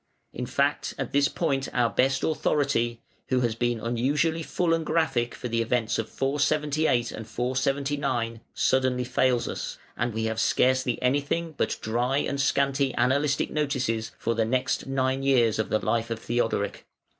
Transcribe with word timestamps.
In 0.33 0.47
fact 0.47 0.95
at 0.97 1.11
this 1.11 1.27
point 1.27 1.69
our 1.73 1.91
best 1.91 2.23
authority, 2.23 3.03
who 3.27 3.41
has 3.41 3.53
been 3.53 3.79
unusually 3.79 4.41
full 4.41 4.73
and 4.73 4.83
graphic 4.83 5.35
for 5.35 5.47
the 5.47 5.61
events 5.61 5.99
of 5.99 6.09
478 6.09 7.11
and 7.11 7.27
479, 7.27 8.41
suddenly 8.55 9.03
fails 9.03 9.47
us, 9.47 9.77
and 9.95 10.11
we 10.11 10.23
have 10.23 10.39
scarcely 10.39 10.99
anything 11.03 11.53
but 11.55 11.77
dry 11.81 12.17
and 12.17 12.41
scanty 12.41 12.93
annalistic 12.97 13.51
notices 13.51 14.11
for 14.17 14.33
the 14.33 14.43
next 14.43 14.87
nine 14.87 15.21
years 15.21 15.59
of 15.59 15.69
the 15.69 15.77
life 15.77 16.09
of 16.09 16.17
Theodoric. 16.17 16.87